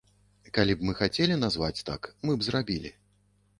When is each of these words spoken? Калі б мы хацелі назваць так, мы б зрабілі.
Калі 0.55 0.75
б 0.79 0.87
мы 0.87 0.95
хацелі 1.01 1.37
назваць 1.43 1.85
так, 1.91 2.11
мы 2.29 2.39
б 2.39 2.51
зрабілі. 2.51 2.95